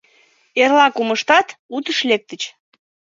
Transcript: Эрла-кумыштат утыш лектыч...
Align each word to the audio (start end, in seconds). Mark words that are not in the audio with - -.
Эрла-кумыштат 0.61 1.47
утыш 1.75 1.99
лектыч... 2.09 2.41